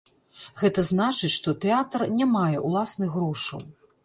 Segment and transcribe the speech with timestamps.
[0.61, 3.63] Гэта значыць, што тэатр не мае ўласных грошаў.